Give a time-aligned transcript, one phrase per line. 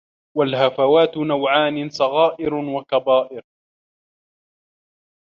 [0.37, 3.43] وَالْهَفَوَاتُ نَوْعَانِ صَغَائِرُ وَكَبَائِرُ